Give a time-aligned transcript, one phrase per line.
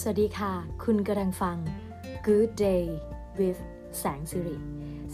[0.00, 0.52] สวัสดีค่ะ
[0.84, 1.56] คุณกำลังฟัง
[2.26, 2.84] Good Day
[3.38, 3.60] with
[4.00, 4.56] แสงสิริ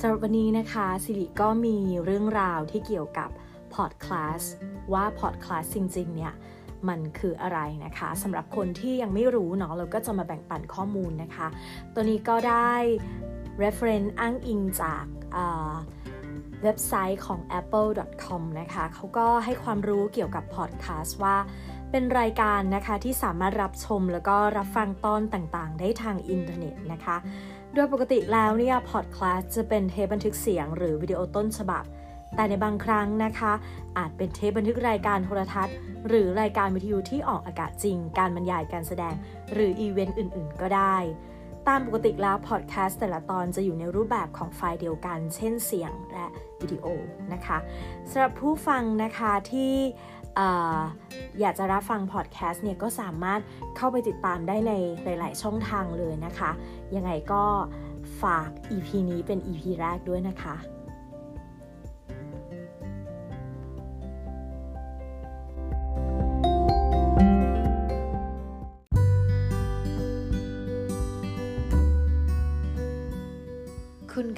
[0.01, 3.31] สำหรับวันนี้นะคะสิริก็มีเรื่องราวที่เกี่ยวกับ
[3.75, 4.43] พอดคลาส
[4.93, 6.35] ว่าพอดคลาสจริงๆ เนี่ย
[6.89, 11.47] มันคืออะไรนะคะสำหรับคนที่ยังไม่รู้เนาะเราก็จะมาแบ่งปันข้อมูลนะคะ
[11.95, 12.73] ตัวนี้ก็ได้
[13.63, 15.05] reference อ้างอิงจาก
[16.63, 21.37] เว็บไซต์ของ apple.com นะคะเขาก็ให้ความรู้เกี่ยวกับพอดแคสต์ว่า
[21.91, 27.17] เป็นรายการนะคะที่สามารถรับชมแล้วก็รับฟังตอนต่างๆ ได้ทางอินเทอร์เน็ตนะคะ
[27.75, 31.85] โดยปกติแล้วเนี่ยพอดแคสต์จะเป็นเทปบันทึกเสียงหรือวิดีโอต้นฉบับ
[32.35, 33.53] แต่ในบางครั้งนะคะ
[33.99, 35.75] อาจเป็นเทปบันทึกรายการโทรทัศน์
[36.09, 39.15] หรือรายการวิทยุที่ออกอากาศจริง การบรรยายการแสดง
[39.53, 40.97] หรืออีเวนต์อื่น ๆ ก็ได้
[41.69, 46.27] ตามปกติแล้วพอดแคสต์แต่ละตอนจะอยู่ในรูปแบบของไฟล์เดียวกัน เช่นเสียงและ
[46.61, 46.87] วิดีโอ
[47.33, 47.59] นะคะ
[48.11, 49.75] สำหรับผู้ฟังนะคะที่
[51.41, 53.41] อยากจะรับฟังพอดแคสต์เนี่ยก็สามารถ
[53.77, 54.73] เข้าไปติดตามได้ใน
[55.05, 56.51] หลาย ๆ ช่องทางเลยนะคะ
[56.97, 57.43] ยังไงก็
[58.23, 60.55] ฝาก EP นี้เป็น EP แรกด้วยนะคะ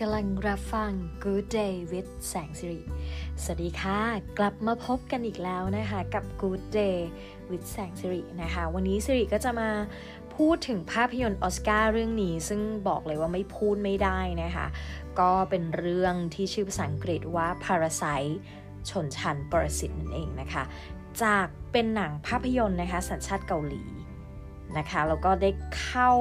[0.05, 0.93] กำลังรับฟัง
[1.25, 2.81] Good Day with แสงสิริ
[3.43, 4.01] สวัสดีค่ะ
[4.39, 6.99] กลับมาพบกันอีกแล้วนะคะ กับ Good Day
[7.51, 9.71] with แสงสิรินะคะ วันนี้สิริก็จะมา
[10.37, 14.67] พูดถึงภาพยนตร์ออสการ์เรื่องนี้ ซึ่งบอกเลยว่าไม่พูดไม่ได้นะคะ
[15.21, 18.35] ก็เป็นเรื่องที่ชื่อภาษาอังกฤษว่า Parasite
[18.91, 20.63] ชนชั้นปรสิตนั่นเองนะคะ
[21.23, 23.83] จากเป็นหนังภาพยนตร์นะคะ สัญชาติเกาหลี
[24.79, 25.51] นะคะ แล้วก็ได้
[25.81, 26.13] เข้า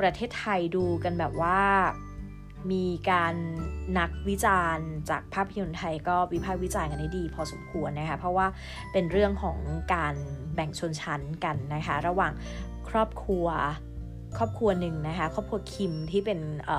[0.00, 1.60] ประเทศไทยดูกันแบบว่า
[2.72, 3.34] มีการ
[3.98, 8.46] นักวิจารณ์ จากภาพยนตร์ไทยก็วิพากษ์วิจารณ์กันได้ดี พอสมควรนะคะ เพราะว่า
[8.92, 9.58] เป็นเรื่องของ
[9.94, 10.14] การ
[10.54, 12.32] แบ่งชนชั้นกันนะคะ ระหว่าง
[12.88, 13.46] ครอบครัว
[14.36, 16.38] ครอบครัวหนึ่งนะคะ ครอบครัวคิมที่เป็น
[16.68, 16.72] อ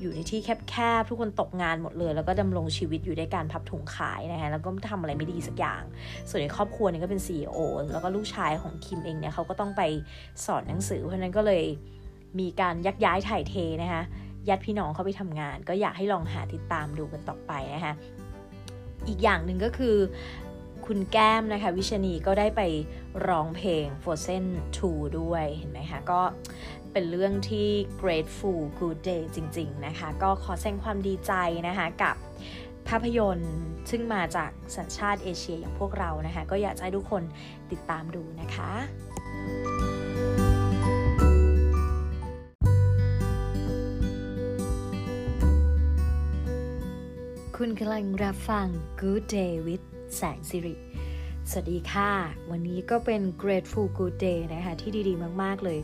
[0.00, 5.82] อยู่ในที่แคบๆ ทุกคนตกงานหมดเลย แล้วก็ดำรงชีวิตอยู่ด้วยการพับถุงขายนะคะ แล้วก็ทำอะไรไม่ดีสักอย่าง
[6.28, 7.58] ส่วนในครอบครัวนี้ก็เป็น CEO
[7.92, 9.82] แล้วก็ลูกชายของคิมเองเนี่ยเขาก็ต้องไป
[10.44, 11.64] สอนหนังสือ เพราะนั้นก็เลย
[12.40, 14.02] มีการยักย้ายถ่ายเทนะคะ
[14.48, 17.94] ญาติพี่น้องเขาไปทำงาน ก็อยากให้ลองหาติดตามดูกันต่อไปนะคะ
[19.08, 19.96] อีกอย่างหนึ่งก็คือ
[20.86, 22.62] คุณแก้มนะคะ วิชนีก็ได้ไป
[23.28, 24.44] ร้องเพลง Frozen
[24.80, 26.20] 2 ด้วยเห็นไหมคะก็
[26.92, 27.68] เป็นเรื่องที่
[28.00, 31.32] grateful good day จริง ๆ นะคะ ก็ขอแสดงความดีใจ
[31.68, 32.16] นะคะกับ
[32.88, 33.54] ภาพยนตร์
[33.90, 37.22] ซึ่งมาจากสัญชาติเอเชียอย่างพวกเรานะคะ ก็อยากให้ทุกคน
[37.72, 38.70] ติดตามดูนะคะ
[47.64, 48.66] คุณกำลังรับฟัง
[49.00, 50.74] Good Day with แสงสิริ
[51.50, 52.10] สวัสดีค่ะ
[52.50, 55.80] วันนี้ก็เป็น Grateful Good Day นะคะ ที่ดีๆ มาก ๆ เลย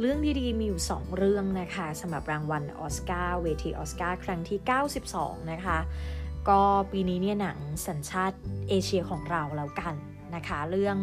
[0.00, 4.58] เรื่องดีๆ มีอยู่ 2 เรื่องนะคะสำหรับรางวัลออสการ์เวทีออสการ์ครั้งที่
[5.04, 5.78] 92 นะคะ
[6.48, 6.60] ก็
[6.92, 9.94] ปีนี้เนี่ยหนังสัญชาติเอเชียของเราแล้วกัน
[10.34, 10.96] นะคะ เรื่อง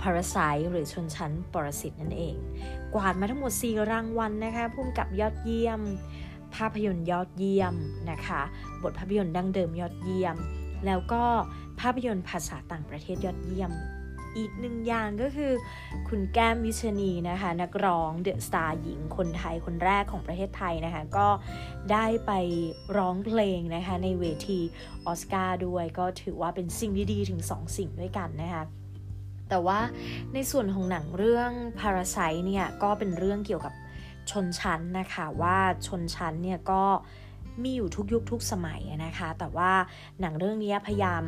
[0.00, 0.36] พาราไซ
[0.70, 2.36] หรือชนชั้นปรสิตนั่นเอง
[2.94, 5.82] กวาดมาทั้งหมด 4 รางวัลนะคะพุ่มกับยอดเยี่ยม
[6.56, 7.74] ภาพยนตร์ยอดเยี่ยม
[8.10, 8.42] นะคะ
[8.82, 10.36] บทภาพยนตร์ดั้งเดิมยอดเยี่ยม
[10.86, 11.22] แล้วก็
[11.80, 13.72] ภาพยนตร์ภาษาต่างประเทศยอดเยี่ยม
[14.36, 15.52] อีกหนึ่งอย่างก็คือ
[16.08, 21.28] คุณแก้มวิชนีนะคะ นักร้องเดอะสตาร์หญิงคนไทยคนแรกของประเทศไทยนะคะ ก็
[21.92, 22.32] ได้ไป
[22.96, 24.60] ร้องเพลงนะคะ ในเวที
[25.06, 28.64] ออสการ์ด้วยก็ถือว่าเป็นสิ่งดีๆถึง 2 สิ่งด้วยกันนะคะ
[29.48, 29.78] แต่ว่า
[30.34, 31.50] ในส่วนของหนังเรื่อง
[31.80, 33.74] Parasite เนี่ยก็เป็นเรื่องเกี่ยวกับ
[34.30, 35.56] ชนชั้นนะคะว่า
[35.86, 36.82] ชนชั้นเนี่ยก็
[37.62, 39.70] มีอยู่ทุกยุคทุกสมัยนะคะ แต่ว่า
[40.20, 41.24] หนังเรื่องนี้พยายาม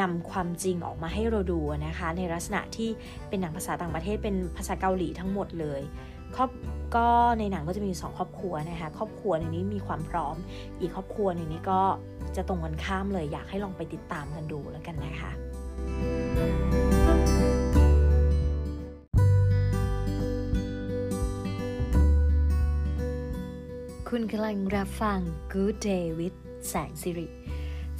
[0.00, 2.90] นำความจริงออกมาให้เราดูนะคะ ในลักษณะที่
[3.28, 5.80] เป็นหนังภาษาต่างประเทศเป็นภาษาเกาหลีทั้งหมดเลย
[6.36, 6.50] ครอบ
[6.96, 7.08] ก็
[7.38, 10.36] ในหนังก็จะมีสองครอบครัวนะคะ ครอบครัวในนี้มีความพร้อม
[10.80, 11.80] อีกครอบครัวในนี้ก็
[12.36, 15.30] จะตรงกันข้ามเลยอยากให้ลองไปติดตามกันดูแล้วกันนะคะ
[24.14, 25.18] คุณกำลังรับฟัง
[25.52, 27.26] Good Day with แสงสิริ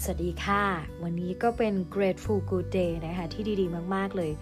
[0.03, 0.65] สวัสดีค่ะ
[1.03, 4.33] วันนี้ก็เป็น Grateful Good Day นะคะ ที่ดีๆ มาก ๆ เลย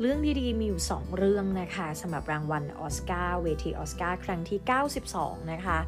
[0.00, 4.60] เรื่องดีๆ มีอยู่ 2 เรื่องนะคะสำหรับรางวัลออสการ์เวทีออสการ์ครั้งที่
[5.06, 5.78] 92 นะคะ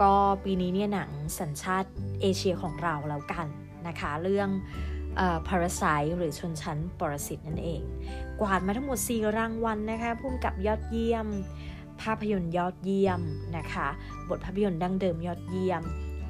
[0.00, 0.12] ก็
[0.44, 1.90] ปีนี้เนี่ยหนังสัญชาติ
[2.20, 3.46] เอเชียของเราแล้วกัน
[3.86, 4.48] นะคะ เรื่อง
[5.48, 5.82] พาราไซ
[6.16, 7.82] หรือชนชั้นปรสิตนั่นเอง
[8.40, 11.28] กวาดมาทั้งหมด 4 รางวัลนะคะพุ่มกับยอดเยี่ยม
[12.02, 13.20] ภาพยนตร์ยอดเยี่ยม
[13.56, 13.88] นะคะ
[14.28, 15.82] บทภาพยนตร์ดั้งเดิมยอดเยี่ยม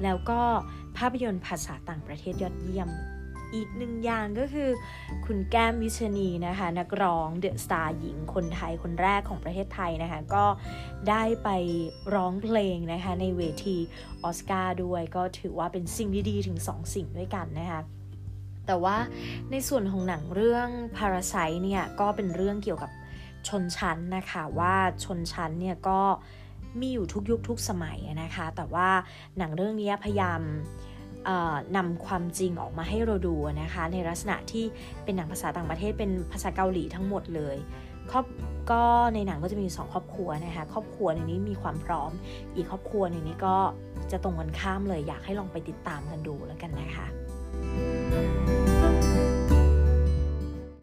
[0.03, 0.41] แล้วก็
[0.97, 2.89] ภาพยนตร์ภาษาต่างประเทศยอดเยี่ยม
[3.55, 4.69] อีกหนึ่งอย่างก็คือ
[5.25, 10.45] คุณแก้มวิชนีนะคะ นักร้องเดอะสตาร์หญิงคนไทยคนแรกของประเทศไทยนะคะ ก็
[11.09, 11.49] ได้ไป
[12.13, 13.77] ร้องเพลงนะคะ ในเวที
[14.23, 17.81] ออสการ์ด้วยก็ถือว่าเป็นสิ่งดีๆถึง 2 สิ่งด้วยกันนะคะ
[18.67, 18.97] แต่ว่า
[19.51, 20.67] ในส่วนของหนังเรื่อง
[20.97, 22.91] Parasite เนี่ยก็เป็นเรื่องเกี่ยวกับ
[23.49, 24.73] ชนชั้นนะคะว่า
[25.03, 25.99] ชนชั้นเนี่ยก็
[26.81, 28.89] มีอยู่ทุกยุคทุกสมัยนะคะ แต่ว่า
[29.37, 30.41] หนังเรื่องนี้พยายาม
[31.77, 34.65] นำความจริงออกมาให้เราดูนะคะ ในลักษณะที่
[35.03, 37.57] เป็นหนังภาษาต่างประเทศเป็นภาษาเกาหลีทั้งหมดเลย
[38.11, 38.25] ครอบ
[38.71, 42.11] ก็ในหนังก็จะมีสองครอบครัวนะคะครอบครัวในนี้มีความพร้อม
[42.55, 43.55] อีกครอบครัวในนี้ก็
[44.11, 47.05] จะตรงกันข้ามเลยอยากให้ลองไปติดตามกันดูแล้วกันนะคะ